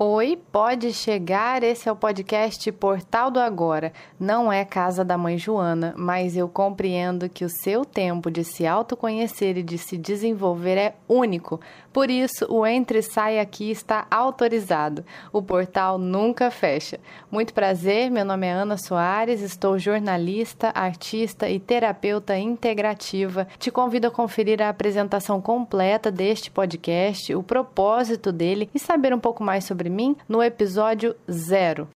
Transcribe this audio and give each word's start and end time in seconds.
Oi, 0.00 0.38
pode 0.52 0.92
chegar. 0.92 1.64
Esse 1.64 1.88
é 1.88 1.92
o 1.92 1.96
podcast 1.96 2.70
Portal 2.70 3.32
do 3.32 3.40
Agora. 3.40 3.92
Não 4.16 4.52
é 4.52 4.64
casa 4.64 5.04
da 5.04 5.18
mãe 5.18 5.36
Joana, 5.36 5.92
mas 5.96 6.36
eu 6.36 6.48
compreendo 6.48 7.28
que 7.28 7.44
o 7.44 7.48
seu 7.48 7.84
tempo 7.84 8.30
de 8.30 8.44
se 8.44 8.64
autoconhecer 8.64 9.58
e 9.58 9.62
de 9.64 9.76
se 9.76 9.98
desenvolver 9.98 10.78
é 10.78 10.94
único. 11.08 11.60
Por 11.92 12.10
isso, 12.10 12.46
o 12.48 12.64
Entre 12.64 13.00
e 13.00 13.02
Sai 13.02 13.40
aqui 13.40 13.72
está 13.72 14.06
autorizado. 14.08 15.04
O 15.32 15.42
portal 15.42 15.98
nunca 15.98 16.48
fecha. 16.48 17.00
Muito 17.28 17.52
prazer, 17.52 18.08
meu 18.08 18.24
nome 18.24 18.46
é 18.46 18.52
Ana 18.52 18.76
Soares, 18.76 19.40
estou 19.40 19.80
jornalista, 19.80 20.70
artista 20.76 21.48
e 21.50 21.58
terapeuta 21.58 22.38
integrativa. 22.38 23.48
Te 23.58 23.68
convido 23.72 24.06
a 24.06 24.12
conferir 24.12 24.62
a 24.62 24.68
apresentação 24.68 25.40
completa 25.40 26.08
deste 26.08 26.52
podcast, 26.52 27.34
o 27.34 27.42
propósito 27.42 28.30
dele 28.30 28.70
e 28.72 28.78
saber 28.78 29.12
um 29.12 29.18
pouco 29.18 29.42
mais 29.42 29.64
sobre 29.64 29.87
mim 29.88 30.16
no 30.28 30.42
episódio 30.42 31.16
zero. 31.30 31.88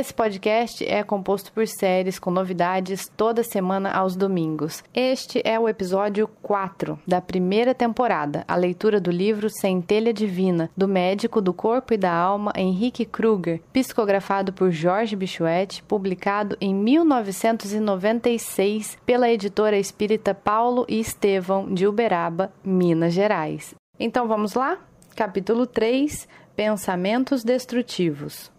Esse 0.00 0.14
podcast 0.14 0.82
é 0.82 1.02
composto 1.02 1.52
por 1.52 1.68
séries 1.68 2.18
com 2.18 2.30
novidades 2.30 3.12
toda 3.18 3.44
semana 3.44 3.92
aos 3.92 4.16
domingos. 4.16 4.82
Este 4.94 5.42
é 5.44 5.60
o 5.60 5.68
episódio 5.68 6.26
4 6.40 6.98
da 7.06 7.20
primeira 7.20 7.74
temporada, 7.74 8.42
a 8.48 8.56
leitura 8.56 8.98
do 8.98 9.10
livro 9.10 9.50
Centelha 9.50 10.10
Divina, 10.10 10.70
do 10.74 10.88
médico 10.88 11.42
do 11.42 11.52
corpo 11.52 11.92
e 11.92 11.98
da 11.98 12.10
alma 12.10 12.50
Henrique 12.56 13.04
Kruger, 13.04 13.60
psicografado 13.74 14.54
por 14.54 14.70
Jorge 14.70 15.14
Bichuete, 15.14 15.82
publicado 15.82 16.56
em 16.62 16.74
1996 16.74 18.96
pela 19.04 19.30
editora 19.30 19.76
espírita 19.76 20.32
Paulo 20.32 20.86
e 20.88 20.98
Estevão 20.98 21.74
de 21.74 21.86
Uberaba, 21.86 22.50
Minas 22.64 23.12
Gerais. 23.12 23.74
Então 23.98 24.26
vamos 24.26 24.54
lá? 24.54 24.78
Capítulo 25.14 25.66
3 25.66 26.26
Pensamentos 26.56 27.44
Destrutivos. 27.44 28.50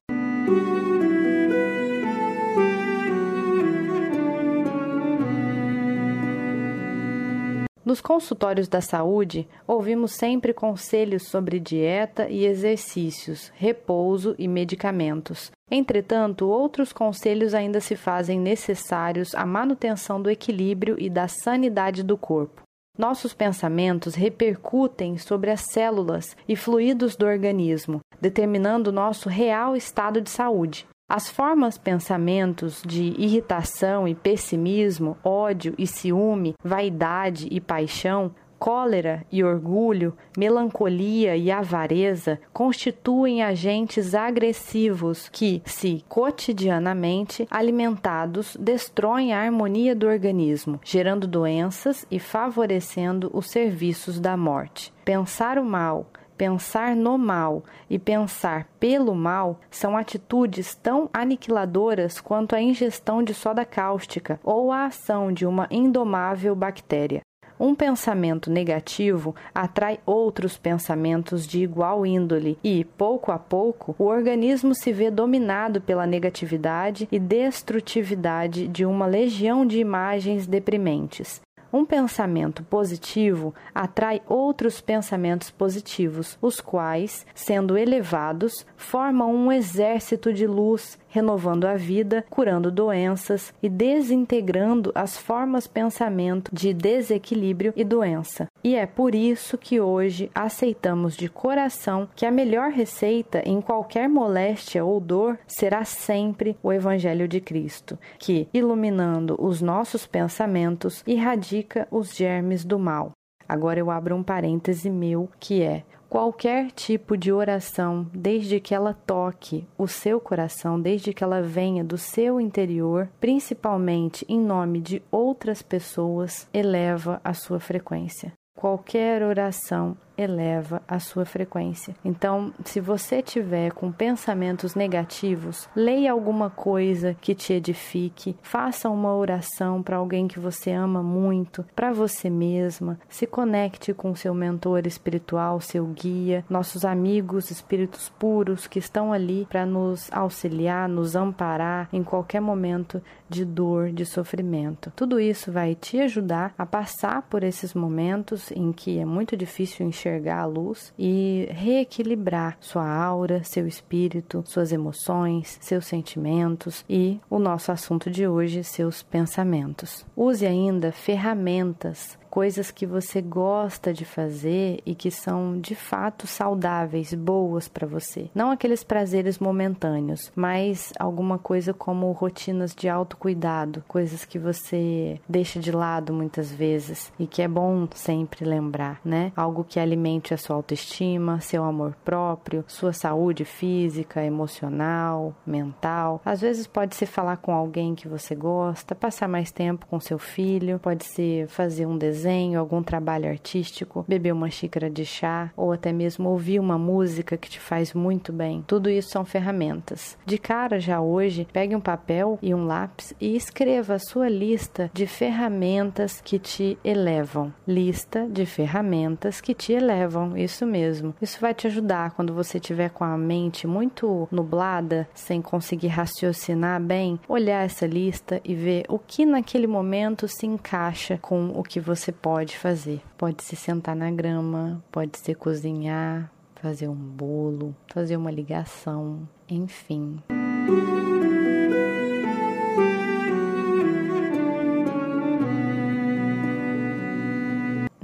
Nos 7.91 7.99
consultórios 7.99 8.69
da 8.69 8.79
saúde, 8.79 9.45
ouvimos 9.67 10.13
sempre 10.13 10.53
conselhos 10.53 11.23
sobre 11.27 11.59
dieta 11.59 12.29
e 12.29 12.45
exercícios, 12.45 13.51
repouso 13.53 14.33
e 14.39 14.47
medicamentos. 14.47 15.51
Entretanto, 15.69 16.47
outros 16.47 16.93
conselhos 16.93 17.53
ainda 17.53 17.81
se 17.81 17.97
fazem 17.97 18.39
necessários 18.39 19.35
à 19.35 19.45
manutenção 19.45 20.21
do 20.21 20.29
equilíbrio 20.29 20.95
e 20.97 21.09
da 21.09 21.27
sanidade 21.27 22.01
do 22.01 22.17
corpo. 22.17 22.61
Nossos 22.97 23.33
pensamentos 23.33 24.15
repercutem 24.15 25.17
sobre 25.17 25.51
as 25.51 25.59
células 25.73 26.37
e 26.47 26.55
fluidos 26.55 27.17
do 27.17 27.25
organismo, 27.25 27.99
determinando 28.21 28.89
nosso 28.93 29.27
real 29.27 29.75
estado 29.75 30.21
de 30.21 30.29
saúde. 30.29 30.87
As 31.13 31.29
formas 31.29 31.77
pensamentos 31.77 32.81
de 32.87 33.13
irritação 33.21 34.07
e 34.07 34.15
pessimismo, 34.15 35.17
ódio 35.21 35.75
e 35.77 35.85
ciúme, 35.85 36.55
vaidade 36.63 37.49
e 37.51 37.59
paixão, 37.59 38.31
cólera 38.57 39.25
e 39.29 39.43
orgulho, 39.43 40.15
melancolia 40.37 41.35
e 41.35 41.51
avareza 41.51 42.39
constituem 42.53 43.43
agentes 43.43 44.15
agressivos 44.15 45.27
que, 45.27 45.61
se 45.65 46.01
cotidianamente 46.07 47.45
alimentados, 47.51 48.55
destroem 48.57 49.33
a 49.33 49.41
harmonia 49.41 49.93
do 49.93 50.07
organismo, 50.07 50.79
gerando 50.81 51.27
doenças 51.27 52.05
e 52.09 52.19
favorecendo 52.19 53.29
os 53.33 53.49
serviços 53.49 54.17
da 54.17 54.37
morte. 54.37 54.93
Pensar 55.03 55.59
o 55.59 55.65
mal, 55.65 56.05
Pensar 56.41 56.95
no 56.95 57.19
mal 57.19 57.63
e 57.87 57.99
pensar 57.99 58.67
pelo 58.79 59.13
mal 59.13 59.59
são 59.69 59.95
atitudes 59.95 60.73
tão 60.73 61.07
aniquiladoras 61.13 62.19
quanto 62.19 62.55
a 62.55 62.59
ingestão 62.59 63.21
de 63.21 63.31
soda 63.31 63.63
cáustica 63.63 64.39
ou 64.43 64.71
a 64.71 64.85
ação 64.85 65.31
de 65.31 65.45
uma 65.45 65.67
indomável 65.69 66.55
bactéria. 66.55 67.21
Um 67.59 67.75
pensamento 67.75 68.49
negativo 68.49 69.35
atrai 69.53 69.99
outros 70.03 70.57
pensamentos 70.57 71.45
de 71.45 71.61
igual 71.61 72.07
índole 72.07 72.57
e, 72.63 72.85
pouco 72.85 73.31
a 73.31 73.37
pouco, 73.37 73.95
o 73.99 74.05
organismo 74.05 74.73
se 74.73 74.91
vê 74.91 75.11
dominado 75.11 75.79
pela 75.79 76.07
negatividade 76.07 77.07
e 77.11 77.19
destrutividade 77.19 78.67
de 78.67 78.83
uma 78.83 79.05
legião 79.05 79.63
de 79.63 79.77
imagens 79.77 80.47
deprimentes. 80.47 81.39
Um 81.73 81.85
pensamento 81.85 82.63
positivo 82.63 83.55
atrai 83.73 84.21
outros 84.27 84.81
pensamentos 84.81 85.49
positivos, 85.49 86.37
os 86.41 86.59
quais, 86.59 87.25
sendo 87.33 87.77
elevados, 87.77 88.65
formam 88.75 89.33
um 89.33 89.49
exército 89.49 90.33
de 90.33 90.45
luz 90.45 90.99
renovando 91.11 91.65
a 91.65 91.75
vida, 91.75 92.25
curando 92.29 92.71
doenças 92.71 93.53
e 93.61 93.69
desintegrando 93.69 94.91
as 94.95 95.17
formas 95.17 95.67
pensamento 95.67 96.49
de 96.53 96.73
desequilíbrio 96.73 97.73
e 97.75 97.83
doença. 97.83 98.47
E 98.63 98.75
é 98.75 98.85
por 98.85 99.13
isso 99.13 99.57
que 99.57 99.79
hoje 99.79 100.31
aceitamos 100.33 101.15
de 101.15 101.29
coração 101.29 102.07
que 102.15 102.25
a 102.25 102.31
melhor 102.31 102.71
receita 102.71 103.43
em 103.45 103.61
qualquer 103.61 104.07
moléstia 104.07 104.83
ou 104.83 104.99
dor 104.99 105.37
será 105.45 105.83
sempre 105.83 106.57
o 106.63 106.71
Evangelho 106.71 107.27
de 107.27 107.41
Cristo, 107.41 107.99
que, 108.17 108.47
iluminando 108.53 109.35
os 109.39 109.61
nossos 109.61 110.07
pensamentos, 110.07 111.03
irradica 111.05 111.87
os 111.91 112.15
germes 112.15 112.63
do 112.63 112.79
mal. 112.79 113.11
Agora 113.51 113.77
eu 113.77 113.91
abro 113.91 114.15
um 114.15 114.23
parêntese 114.23 114.89
meu 114.89 115.27
que 115.37 115.61
é 115.61 115.83
qualquer 116.07 116.71
tipo 116.71 117.17
de 117.17 117.33
oração, 117.33 118.07
desde 118.13 118.61
que 118.61 118.73
ela 118.73 118.93
toque 118.93 119.67
o 119.77 119.89
seu 119.89 120.21
coração, 120.21 120.79
desde 120.79 121.13
que 121.13 121.21
ela 121.21 121.41
venha 121.41 121.83
do 121.83 121.97
seu 121.97 122.39
interior, 122.39 123.09
principalmente 123.19 124.25
em 124.29 124.39
nome 124.39 124.79
de 124.79 125.03
outras 125.11 125.61
pessoas, 125.61 126.47
eleva 126.53 127.19
a 127.25 127.33
sua 127.33 127.59
frequência. 127.59 128.31
Qualquer 128.55 129.21
oração 129.21 129.97
eleva 130.21 130.81
a 130.87 130.99
sua 130.99 131.25
frequência. 131.25 131.95
Então, 132.03 132.53
se 132.63 132.79
você 132.79 133.21
tiver 133.21 133.71
com 133.71 133.91
pensamentos 133.91 134.75
negativos, 134.75 135.67
leia 135.75 136.11
alguma 136.11 136.49
coisa 136.49 137.15
que 137.19 137.33
te 137.33 137.53
edifique, 137.53 138.35
faça 138.41 138.89
uma 138.89 139.15
oração 139.15 139.81
para 139.81 139.97
alguém 139.97 140.27
que 140.27 140.39
você 140.39 140.71
ama 140.71 141.01
muito, 141.01 141.65
para 141.75 141.91
você 141.91 142.29
mesma, 142.29 142.99
se 143.09 143.25
conecte 143.25 143.93
com 143.93 144.15
seu 144.15 144.33
mentor 144.33 144.85
espiritual, 144.85 145.59
seu 145.59 145.85
guia, 145.87 146.45
nossos 146.49 146.85
amigos 146.85 147.51
espíritos 147.51 148.09
puros 148.19 148.67
que 148.67 148.79
estão 148.79 149.11
ali 149.13 149.47
para 149.49 149.65
nos 149.65 150.11
auxiliar, 150.11 150.87
nos 150.87 151.15
amparar 151.15 151.89
em 151.91 152.03
qualquer 152.03 152.41
momento 152.41 153.01
de 153.27 153.45
dor, 153.45 153.91
de 153.91 154.05
sofrimento. 154.05 154.91
Tudo 154.95 155.19
isso 155.19 155.51
vai 155.51 155.73
te 155.73 155.99
ajudar 155.99 156.53
a 156.57 156.65
passar 156.65 157.21
por 157.23 157.43
esses 157.43 157.73
momentos 157.73 158.51
em 158.51 158.71
que 158.71 158.99
é 158.99 159.05
muito 159.05 159.37
difícil 159.37 159.85
enxergar 159.85 160.10
enxergar 160.11 160.41
a 160.41 160.45
luz 160.45 160.93
e 160.97 161.47
reequilibrar 161.51 162.57
sua 162.59 162.87
aura, 162.87 163.43
seu 163.43 163.67
espírito, 163.67 164.43
suas 164.45 164.71
emoções, 164.71 165.57
seus 165.61 165.85
sentimentos 165.85 166.83
e 166.89 167.19
o 167.29 167.39
nosso 167.39 167.71
assunto 167.71 168.09
de 168.09 168.27
hoje, 168.27 168.63
seus 168.63 169.01
pensamentos. 169.01 170.05
Use 170.15 170.45
ainda 170.45 170.91
ferramentas 170.91 172.17
coisas 172.31 172.71
que 172.71 172.85
você 172.85 173.21
gosta 173.21 173.91
de 173.91 174.05
fazer 174.05 174.79
e 174.85 174.95
que 174.95 175.11
são 175.11 175.59
de 175.59 175.75
fato 175.75 176.25
saudáveis, 176.25 177.13
boas 177.13 177.67
para 177.67 177.85
você. 177.85 178.29
Não 178.33 178.51
aqueles 178.51 178.85
prazeres 178.85 179.37
momentâneos, 179.37 180.31
mas 180.33 180.93
alguma 180.97 181.37
coisa 181.37 181.73
como 181.73 182.09
rotinas 182.13 182.73
de 182.73 182.87
autocuidado, 182.87 183.83
coisas 183.85 184.23
que 184.23 184.39
você 184.39 185.19
deixa 185.27 185.59
de 185.59 185.73
lado 185.73 186.13
muitas 186.13 186.49
vezes 186.49 187.11
e 187.19 187.27
que 187.27 187.41
é 187.41 187.49
bom 187.49 187.85
sempre 187.93 188.45
lembrar, 188.45 189.01
né? 189.03 189.33
Algo 189.35 189.65
que 189.65 189.79
alimente 189.79 190.33
a 190.33 190.37
sua 190.37 190.55
autoestima, 190.55 191.41
seu 191.41 191.65
amor 191.65 191.97
próprio, 192.05 192.63
sua 192.65 192.93
saúde 192.93 193.43
física, 193.43 194.23
emocional, 194.23 195.35
mental. 195.45 196.21
Às 196.23 196.39
vezes 196.39 196.65
pode 196.65 196.95
ser 196.95 197.07
falar 197.07 197.37
com 197.37 197.53
alguém 197.53 197.93
que 197.93 198.07
você 198.07 198.33
gosta, 198.33 198.95
passar 198.95 199.27
mais 199.27 199.51
tempo 199.51 199.85
com 199.87 199.99
seu 199.99 200.17
filho, 200.17 200.79
pode 200.79 201.03
ser 201.03 201.49
fazer 201.49 201.85
um 201.85 201.97
desenho 201.97 202.20
desenho, 202.21 202.59
algum 202.59 202.83
trabalho 202.83 203.29
artístico, 203.29 204.05
beber 204.07 204.31
uma 204.31 204.49
xícara 204.49 204.89
de 204.89 205.05
chá 205.05 205.51
ou 205.57 205.71
até 205.71 205.91
mesmo 205.91 206.29
ouvir 206.29 206.59
uma 206.59 206.77
música 206.77 207.37
que 207.37 207.49
te 207.49 207.59
faz 207.59 207.93
muito 207.93 208.31
bem. 208.31 208.63
Tudo 208.67 208.89
isso 208.89 209.09
são 209.09 209.25
ferramentas. 209.25 210.17
De 210.25 210.37
cara 210.37 210.79
já 210.79 211.01
hoje, 211.01 211.47
pegue 211.51 211.75
um 211.75 211.81
papel 211.81 212.37
e 212.41 212.53
um 212.53 212.65
lápis 212.65 213.13
e 213.19 213.35
escreva 213.35 213.95
a 213.95 213.99
sua 213.99 214.29
lista 214.29 214.91
de 214.93 215.07
ferramentas 215.07 216.21
que 216.21 216.37
te 216.37 216.77
elevam. 216.83 217.51
Lista 217.67 218.27
de 218.29 218.45
ferramentas 218.45 219.41
que 219.41 219.53
te 219.53 219.73
elevam, 219.73 220.37
isso 220.37 220.65
mesmo. 220.65 221.15
Isso 221.21 221.39
vai 221.41 221.53
te 221.53 221.67
ajudar 221.67 222.11
quando 222.11 222.33
você 222.33 222.59
tiver 222.59 222.89
com 222.89 223.03
a 223.03 223.17
mente 223.17 223.65
muito 223.65 224.27
nublada, 224.31 225.07
sem 225.13 225.41
conseguir 225.41 225.87
raciocinar 225.87 226.79
bem, 226.81 227.19
olhar 227.27 227.65
essa 227.65 227.87
lista 227.87 228.39
e 228.43 228.53
ver 228.53 228.85
o 228.87 228.99
que 228.99 229.25
naquele 229.25 229.67
momento 229.67 230.27
se 230.27 230.45
encaixa 230.45 231.17
com 231.21 231.51
o 231.55 231.63
que 231.63 231.79
você 231.79 232.10
você 232.11 232.15
pode 232.21 232.57
fazer. 232.57 233.01
Pode 233.17 233.43
se 233.43 233.55
sentar 233.55 233.95
na 233.95 234.11
grama, 234.11 234.83
pode 234.91 235.17
ser 235.17 235.35
cozinhar, 235.35 236.29
fazer 236.55 236.87
um 236.87 236.95
bolo, 236.95 237.75
fazer 237.87 238.17
uma 238.17 238.31
ligação, 238.31 239.27
enfim. 239.49 240.21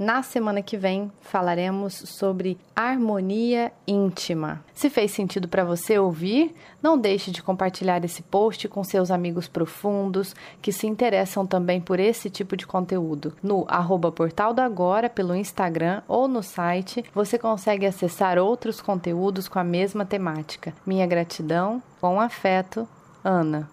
Na 0.08 0.22
semana 0.22 0.62
que 0.62 0.74
vem 0.74 1.12
falaremos 1.20 1.92
sobre 1.92 2.56
harmonia 2.74 3.70
íntima. 3.86 4.64
Se 4.72 4.88
fez 4.88 5.10
sentido 5.10 5.46
para 5.48 5.66
você 5.66 5.98
ouvir, 5.98 6.54
não 6.82 6.96
deixe 6.96 7.30
de 7.30 7.42
compartilhar 7.42 8.02
esse 8.02 8.22
post 8.22 8.66
com 8.68 8.82
seus 8.82 9.10
amigos 9.10 9.48
profundos 9.48 10.34
que 10.62 10.72
se 10.72 10.86
interessam 10.86 11.46
também 11.46 11.78
por 11.78 12.00
esse 12.00 12.30
tipo 12.30 12.56
de 12.56 12.66
conteúdo. 12.66 13.34
No 13.42 13.66
arroba 13.68 14.10
Portal 14.10 14.54
do 14.54 14.62
Agora, 14.62 15.10
pelo 15.10 15.34
Instagram 15.34 16.00
ou 16.08 16.26
no 16.26 16.42
site, 16.42 17.04
você 17.14 17.38
consegue 17.38 17.84
acessar 17.84 18.38
outros 18.38 18.80
conteúdos 18.80 19.46
com 19.46 19.58
a 19.58 19.64
mesma 19.64 20.06
temática. 20.06 20.72
Minha 20.86 21.06
gratidão, 21.06 21.82
com 22.00 22.18
afeto, 22.18 22.88
Ana. 23.22 23.68